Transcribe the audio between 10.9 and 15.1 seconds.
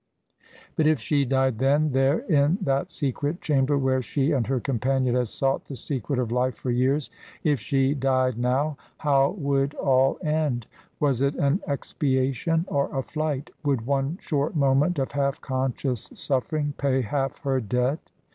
Was it an expiation or a flight? Would one short moment